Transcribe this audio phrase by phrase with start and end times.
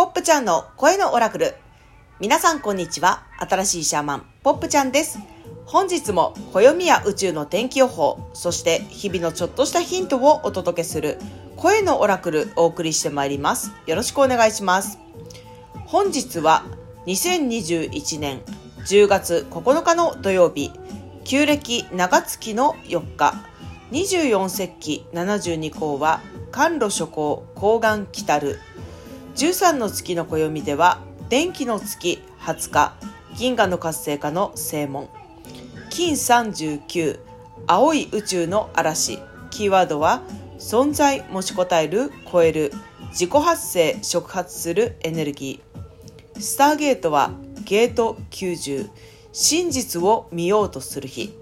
[0.00, 1.54] ポップちゃんの声のオラクル。
[2.20, 3.22] 皆さんこんにちは。
[3.36, 5.18] 新しいシャーマン、ポップちゃんです。
[5.66, 11.18] 本日も暦や宇宙の天気予報、そして日々のちょっとしたヒントをお届けする
[11.54, 13.72] 声のオラクルお送りしてまいります。
[13.84, 14.98] よろしくお願いします。
[15.84, 16.64] 本日は
[17.04, 18.40] 2021年
[18.86, 20.72] 10月9日の土曜日、
[21.24, 23.34] 旧暦長月の4日、
[23.92, 26.22] 24節気72項は
[26.52, 28.60] 甘露諸行高岩来たる
[29.40, 32.92] 13の月の暦では電気の月20日
[33.38, 35.08] 銀河の活性化の正門。
[35.88, 37.18] 金39
[37.66, 39.18] 青い宇宙の嵐。
[39.48, 40.20] キーワードは
[40.58, 42.70] 存在持ちこたえる超える
[43.12, 46.38] 自己発生触発するエネルギー。
[46.38, 47.30] スターゲートは
[47.64, 48.90] ゲート90
[49.32, 51.34] 真実を見ようとする日。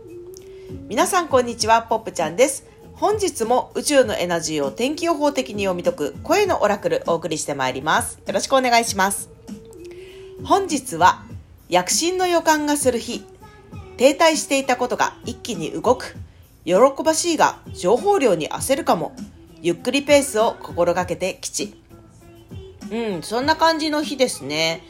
[0.86, 1.82] 皆さんこんにちは。
[1.82, 2.64] ポップちゃんです。
[3.00, 8.18] 本日も宇宙のエナジーを天気予報的に読み解く声のオラクルお送りしてまいります。
[8.26, 9.30] よろしくお願いします。
[10.42, 11.22] 本日は
[11.68, 13.24] 躍進の予感がする日。
[13.98, 16.16] 停滞していたことが一気に動く。
[16.64, 19.14] 喜ばしいが情報量に焦るかも。
[19.62, 21.80] ゆっくりペースを心がけて吉。
[22.90, 24.82] うん、そんな感じの日ですね。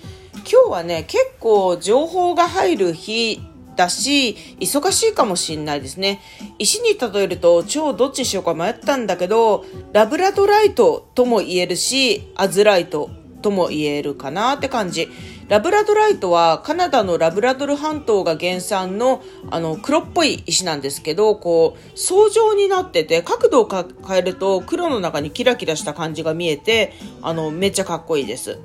[0.50, 3.42] 今日はね、結構情報が入る日
[3.78, 6.20] だし、忙しいかもしんないですね。
[6.58, 13.08] 石に例えると、超どっちにしようか迷ったんだけど、ラブラドライトとも言えるし、アズライト
[13.40, 15.08] とも言えるかなって感じ。
[15.46, 28.58] ラブラドライトはカナダのラブラドル半島が原産のあの黒っぽい石なんですけど、こう、層状になってて、角度を変えると黒の中にキラキラした感じが見えて、あの、めっちゃかっこいいです。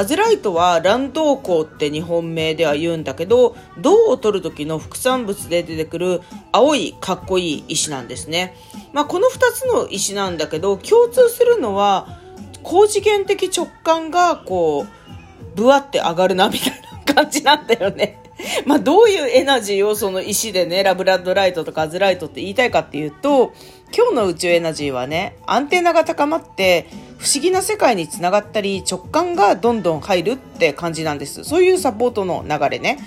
[0.00, 8.56] アズライトは乱闘鋼って日本名では言うんだけど銅を取る時の副産物で出てくる青いかっこいい石なんですね、
[8.94, 12.18] まあ、この2つの石なんだけど共通するのは
[12.62, 18.22] 高次元的直感がこうぶわって上がるなみたいな感じなんだよね。
[18.64, 23.52] まどういうエナジーをその石でねラブラッドライトとかアズライトって言いたいかっていうと
[23.94, 26.86] 今日の宇宙エナジーはねアンテナが高まって
[27.20, 31.44] 不思議な世界につながったり直感がどんどん入るって感じなんです。
[31.44, 32.98] そういうサポートの流れね。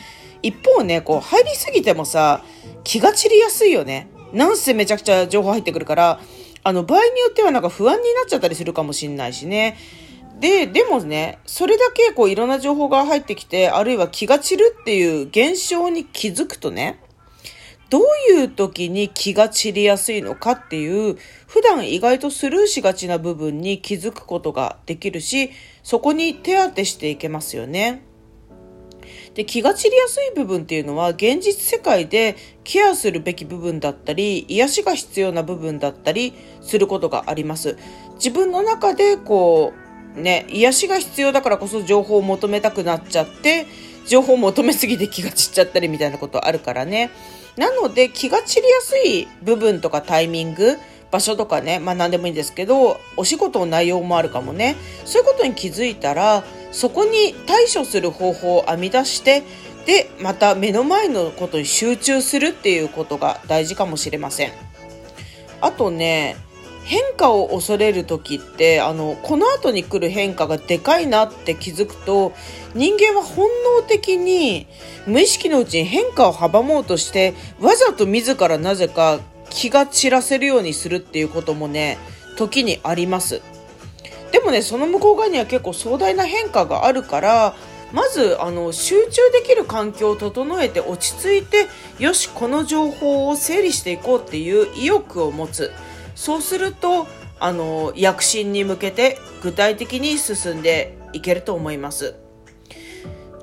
[0.44, 2.44] 一方ねこう入りすぎてもさ
[2.84, 4.08] 気が散りやすいよね。
[4.32, 6.20] なんせめちゃくちゃ情報入ってくるから
[6.64, 9.78] あの場合によってはなんか不安になっちゃったりするかもしんないしね。
[10.40, 17.00] で、でもね、それだけこういろんな情報が入ってきて、あるいは気が散るっていう現象に気づくとね、
[17.94, 21.16] どういう時に気が散りやすいのかっていう、
[21.46, 25.52] 普段意外とスルーしがちな部分に気づくことができるし、
[25.84, 28.02] そこに手当てしていけますよね。
[29.36, 37.78] で、気が散りやすい部分っていうのは、現実世界でケアするべき部分だったり、癒しが必要な部分だったりすることがあります。
[38.16, 39.72] 自分の中でこ
[40.18, 43.68] う、ね、癒しが必要だからこそ情報を求めたくなっちゃって、
[44.08, 47.10] 情報を求めすぎて気が散っちゃったりみたいなことあるからね。
[47.58, 50.78] なので気が散りやすい部分とかタイミング、
[51.12, 54.76] 場所とかね、まあ何でもいいんですけど、お仕事の内容もあるかもね。
[55.06, 59.44] そういうことに気づいたら、そこに対処する方法を編み出して、
[59.86, 64.52] で、また目の前のことに集中するっていうことが大事かもしれません。
[65.62, 66.36] あとね、
[66.84, 72.34] 変化を恐れる時ってあのこの後に来る変化がでかいなって気づくと
[72.76, 73.48] 人間は本
[73.80, 74.68] 能的に
[75.08, 81.98] 無意識のうちに変化を阻もうとしてわざと自らなぜか気が散らせるようにするっていうこともね
[82.38, 83.42] 時にあります。
[84.32, 87.56] でもねその向こう側には結構壮大な変化があるから
[87.94, 91.68] まずあの集中できる環境を整えて落ち着いて
[92.00, 95.72] よしこの情報を整理していこうっていう意欲を持つ。
[96.16, 97.08] そうすると
[97.40, 102.16] あの躍進に向けて具体的に進んでいけると思います。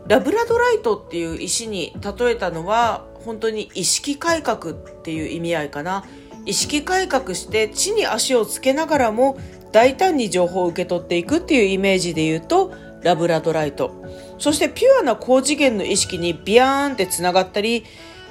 [0.06, 6.04] ラブラドライトっていう石に例えたのは本当に意識改革っていう意味合いかな。
[6.46, 9.38] 意識改革して地に足をつけながらも
[9.72, 12.72] 大胆に情報を受け取っていくっていうイメージで言うと
[13.02, 13.92] ラブラドライト。
[14.38, 17.84] そしてピュアな高次元の意識にビヤーンってつながったり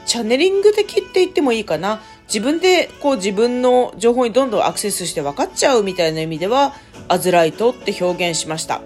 [0.06, 2.02] チャネリング的って言ってもいいかな。
[2.30, 6.74] 自分でこう自分の情報にどんどんアクセスして分かっちゃうみたいな意味では
[7.08, 8.82] アズライトって表現しました。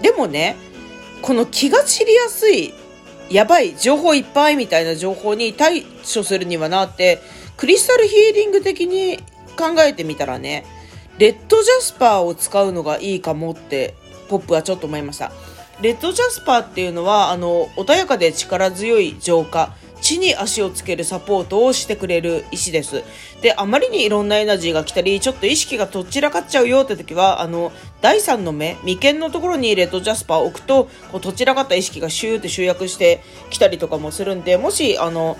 [0.00, 0.56] でもね
[1.20, 2.72] この気が散りやすい
[3.28, 7.20] やばい情報いっぱいみたいな情報に対処するにはなって
[7.58, 9.18] クリスタルヒーリング的に
[9.58, 10.64] 考えてみたらね
[11.18, 13.94] レッドジャスパーを使うのがいいかもって
[14.28, 15.30] ポップはちょっと思いました。
[15.82, 19.74] レッドジャスパーっていうのはあの穏やかで力強い浄化。
[20.00, 23.02] 地に足をつけるサポートをしてくれる石です。
[23.40, 35.36] で、あまりにいろんなエナジーが来たり、ちょっと意識がとっちらかっちゃうよって時は、あの、第三の目、眉間のところにレッドジャスパーを置くと、こう、とっちらかった意識がシューって集約してきたりとかもするんで、もし、あの、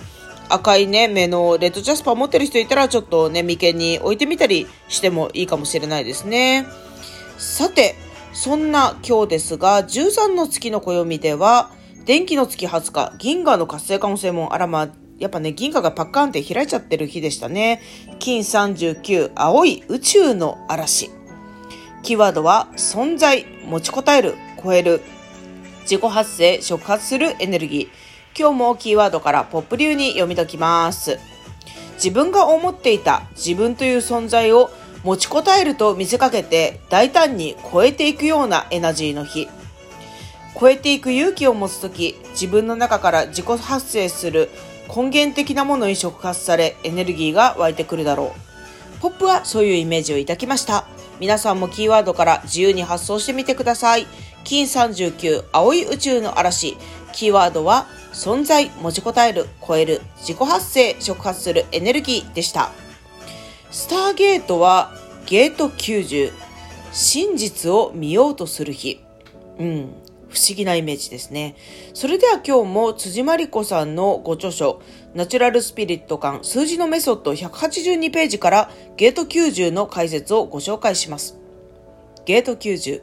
[0.49, 6.65] 赤いね、目のレッドジャスパー持ってる人いたら、ちょっとね、眉間に置いてみたりしてもいいかもしれないですね。
[7.37, 7.95] さて、
[8.33, 11.71] そんな今日ですが、13の月の暦では、
[12.05, 17.81] 電気の月20日、銀河の活性化の専門、あらまあ、やっぱね、銀河がパッカーンって開いちゃってる日でしたね。
[18.19, 21.11] 金39、青い宇宙の嵐。
[22.01, 25.01] キーワードは、存在、持ちこたえる、超える、
[25.81, 27.87] 自己発生、触発するエネルギー。
[28.39, 31.19] 今日もキーワードからポップ流に読み解きます。
[31.95, 34.69] 自分が思っていた自分という存在を
[35.03, 39.49] 持ちこたえると見せかけて大胆に超えていくようなエナジーの日。
[40.59, 44.49] 超えていく勇気を持つとき、自分の中から自己発生する
[44.93, 48.99] 根源的なものに触発され、エネルギーが湧いてくるだろう。
[49.01, 50.85] ポップはそういうイメージを抱きました。
[51.21, 54.07] 皆さんもキーワードから自由に発想してみてください。
[54.43, 56.75] 金39、青い宇宙の嵐。
[57.13, 62.71] キーワードは、存在、持ちこたえる、超える、自己発生、触発するエネルギーでした。
[63.71, 64.91] スターゲートは、
[65.25, 66.33] ゲート90。
[66.91, 68.99] 真実を見ようとする日。
[69.59, 70.08] うん。
[70.29, 71.55] 不思議なイメージですね。
[71.93, 74.81] それでは今日も辻真理子さんのご著書、
[75.13, 81.37] ナチュラルスピリット感数字のメソッド182ページからゲート90の解説をご紹介します。
[82.25, 83.01] ゲート90。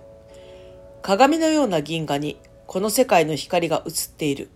[1.02, 4.50] 鏡のような銀河にこの世界の光が映っている。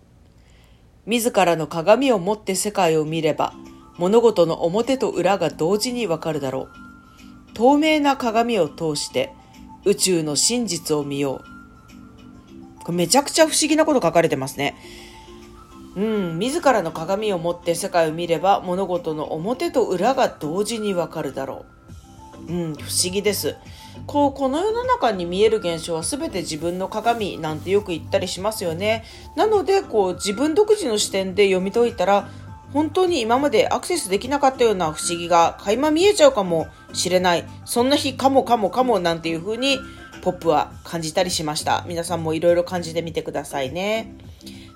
[1.05, 3.53] 自らの鏡を持って世界を見れば
[3.97, 7.53] 物事の表と裏が同時にわかるだろう。
[7.53, 9.33] 透明な鏡を通して
[9.83, 11.50] 宇宙の真実を見よう。
[12.83, 14.75] これめちゃくちゃ不思議なこと書かれてますね。
[15.95, 21.65] うん、自らの鏡を持って世界を見れば物事の表と裏が同時にわかるだろ
[22.47, 22.51] う。
[22.51, 23.55] うん、不思議です。
[24.07, 29.03] こう、この世の中に見える現象は全て自分の鏡なんてよく言ったりしますよね。
[29.35, 32.29] なので、こう、自分独自の視点で読み解いたら、
[32.73, 37.45] 本当に今までアクセスできなかったような不思議が垣間見えちゃうかもしれない。
[37.65, 39.77] そんな日かもかもかもなんていう風に
[40.21, 41.83] ポップは感じたりしました。
[41.87, 44.15] 皆さんもいろいろ感じてみてくださいね。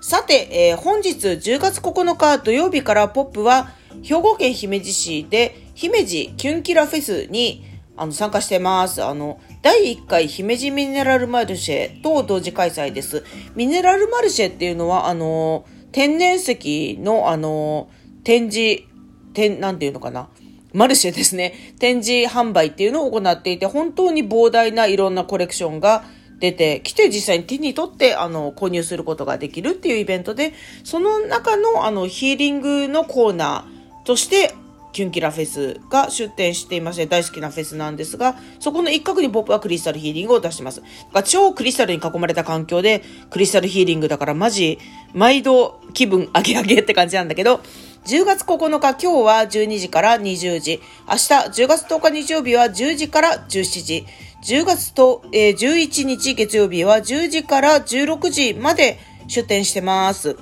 [0.00, 3.70] さて、えー、本日10月9日土曜日からポップは
[4.02, 7.64] 兵庫県姫路市で姫路キュンキラフェスに
[7.96, 9.02] あの参加してます。
[9.02, 13.24] あの、第1回姫路ミネラルマルシェと同時開催です。
[13.54, 17.88] ミネラルマルシェっていうのは、あの、天然石の、あの、
[18.22, 18.84] 展示、
[19.32, 20.28] 天、なんていうのかな。
[20.76, 26.04] マルシェですね、展示販売っていうのを行っていて、本当に膨大ないろんなコレクションが
[26.38, 30.52] 出てきて、実際に手に取って、あの、購入することができるっていうイベントで、
[30.84, 34.54] その中の、あの、ヒーリングのコーナーとして、
[34.92, 40.82] キュンキラフェスが出展していまして、大好きなフェスなんですが、そこの一角にポップはクリスタルヒーリングを出してます。
[41.24, 44.78] 超クリスタルに囲まれた環境で、クリスタルヒーリングだからマジ、
[45.14, 47.60] 毎度気分上げ上げって感じなんだけど、
[48.06, 54.06] 10月9日今日は12時から20時、明日10月10日日曜日は10時から17時、
[54.44, 60.36] 10月と、えー、11日月曜日は10時から16時まで出店してます。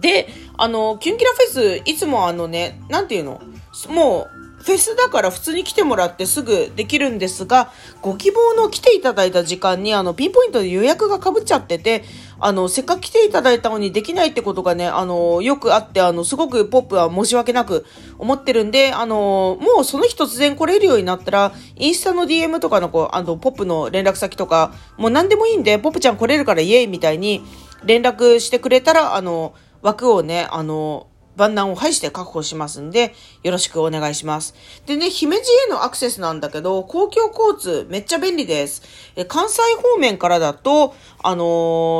[0.00, 0.26] で、
[0.58, 3.40] あの、キュンキラフェス、いつもあのね、なんていうの？
[3.88, 12.04] もう、フェスだから普通に来てもらってすぐできるんですが、ご希望の来ていただいた時間にあのピンポイントで予約がかぶっちゃってて、
[12.44, 17.86] あの、せっかく来ていただいたのにできないってことがね、あの、よくあって、あの、すごくポップは申し訳なく
[18.18, 27.44] 思ってるんで、あの、もうその日突然来れるようになったら、インスタの DM とかのこう、あの、ポップの連絡先とか、もう何でもいいんで、ポップちゃん来れるからイエイみたいに
[27.84, 31.06] 連絡してくれたら、あの、枠をね、あの、
[31.36, 34.54] 万難を排して確保しますんで、よろしくお願いします。
[34.86, 38.82] でね、姫路へのアクセスなんだけど、公共交通めっちゃ便利です。
[39.16, 41.44] え関西方面からだと、あの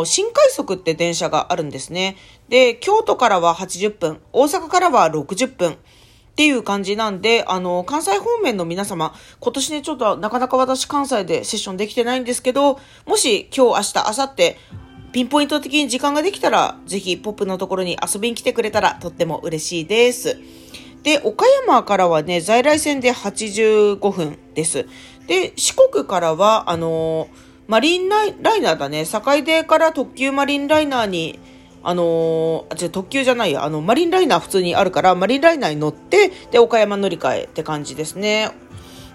[0.03, 2.17] ー、新快速って電車があるんですね。
[2.49, 5.77] で、京都からは80分、大阪からは60分。
[6.33, 14.57] っていう感じなんで、あの、関西方面の皆様、今年ね、ちょっとなかなか私関西でセッションできてないんですけど、もし今日、明日、明後日、
[15.13, 20.39] ピンポイント的に時間ができたら、ぜひポップのところに遊びに来てくれたらとっても嬉しいです。
[21.03, 24.87] で、岡山からはね、在来線で85分です。
[25.27, 27.29] で、四国からは、あのー、
[27.69, 31.39] マリンライナーだね、境出から特急マリンライナーに、
[31.83, 38.51] あのー、じゃ特急じゃないや、あの、マリンライナー普通にあるから、マリンライナーに乗って、で、岡山乗り換えって感じですね。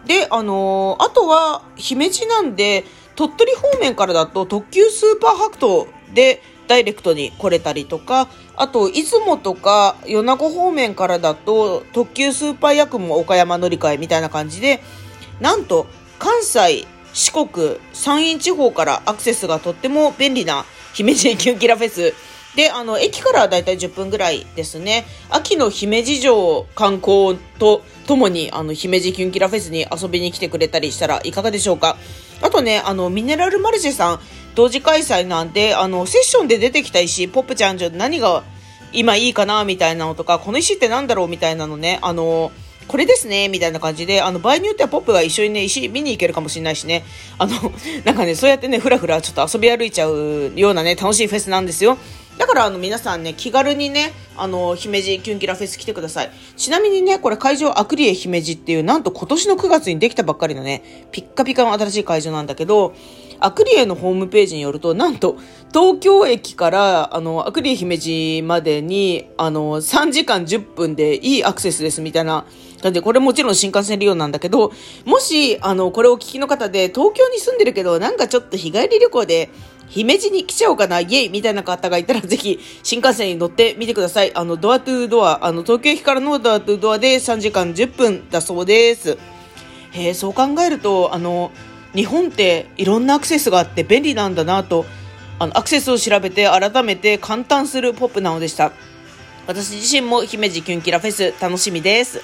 [0.05, 2.83] で、あのー、あとは、姫路なんで、
[3.17, 14.81] 鳥取方面からだと特急スーパー白桃でダイレクトに来れたりとか、あと、出雲とか米子方面からだと特急スーパーヤクモ岡山乗り換えみたいな感じで、
[15.41, 15.87] なんと
[16.19, 22.13] 関西、四国、山陰地方からアクセスがとっても便利な姫路キュンキラフェス。
[22.55, 25.05] で、あの、駅からだいたい10分ぐらいですね。
[25.29, 31.97] 秋の姫路城観光とともに、あの、姫路キュンキラフェスに遊びに来てくれたりしたらいかがでしょうか。
[32.41, 34.19] あとね、あの、ミネラルマルシェさん、
[34.55, 38.43] 同時開催なんで、あの、セッションで出てきた石、ポップちゃんじゃ何が
[38.91, 42.51] 今いいかなみたいなのとか、この石って何だろうみたいなのね、あの、
[42.87, 47.03] これですね、みたいな感じで、あの、場合によってはポップが一緒にね、石見に行けるかもしれないしね、
[47.37, 47.53] あの、
[48.05, 51.97] なんかね、そうやってね、ふらふらちょっと遊び歩いちゃうようなね、楽しいフェスなんですよ。
[52.37, 56.31] だからあの皆さんね、気軽にね、あの、姫路キュンキラフェス来てください。
[56.55, 62.93] ちなみにね、これ会場アクリエ姫路っていう、なんと今年の9月にできたばっかりのね、ピッカピカの新しい会場なんだけど、
[63.39, 65.37] アクリエのホームページによると、なんと、
[65.73, 72.45] 東京駅から、あの、アクリエ姫路までに、あの、3時間10分でいいアクセスですみたいな
[72.83, 74.71] なんで、これもちろん新幹線利用なんだけど、
[75.05, 79.49] もし、あの、これをお聞きの方で、東京に住んでるけど、なんかちょっと日帰り旅行で、
[79.89, 84.35] 姫路に来ちゃおうかな、イエイみたいな方がいたら、ぜひ、新幹線に乗ってみてください。
[84.35, 89.17] あの、ドアトゥードア、あの、東京駅からのドアトゥードアで3時間10分だそうです。
[89.91, 91.51] へえ、そう考えると、あの、
[91.95, 94.85] 日本っていろんなアクセスがあって便利なんだなと、
[95.39, 98.71] あの、アクセスを調べて改めて簡単するポップなのでした。
[99.47, 102.21] 私自身も姫路キュンキラフェス楽しみです。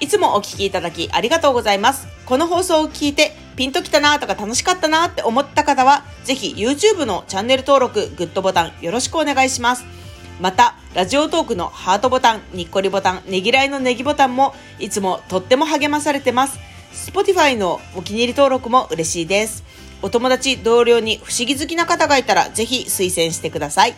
[0.00, 2.06] いつもお聴きいただきありがとうございます。
[2.26, 9.84] この放送を聞いてピンときたなとか楽しかったなって思った方は、ぜひ YouTube のチャンネル登録、グッドボタンよろしくお願いします。
[10.40, 16.58] また、ラジオトークのハートボタン、にっこりボタン、ねぎらいのネギボタンもいつもとっても励まされてます。
[16.92, 19.64] Spotify のお気に入り登録も嬉しいです。
[20.02, 23.94] お友達、同僚に不思議好きな方がいたらぜひ推薦してください。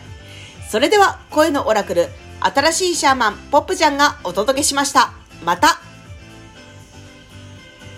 [0.69, 2.09] それでは、声のオラクル、
[2.39, 5.11] 新しいシャーマン、ポップちゃんがお届けしました。
[5.43, 5.79] また